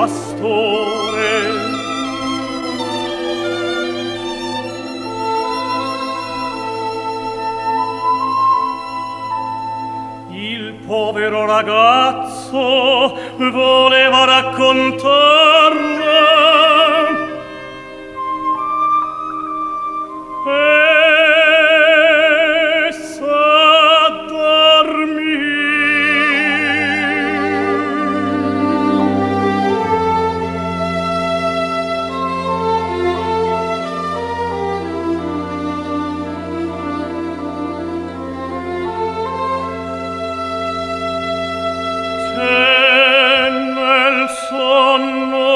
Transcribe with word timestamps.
pastore. 0.00 1.28
Il 10.30 10.74
povero 10.86 11.44
ragazzo 11.44 13.14
voleva 13.36 14.24
raccontarne 14.24 15.70
sonno 44.50 45.49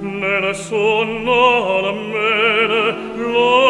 nel 0.00 0.54
sonno 0.54 1.76
alla 1.78 1.92
mele 1.92 2.94
lo 3.16 3.69